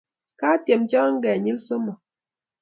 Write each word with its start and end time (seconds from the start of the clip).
Katyem 0.39 0.81
cho 0.89 1.01
kinyel 1.23 1.57
somok 1.65 1.99